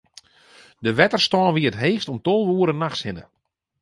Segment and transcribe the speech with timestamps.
[0.85, 3.23] De wetterstân wie it heechst om tolve oere nachts hinne.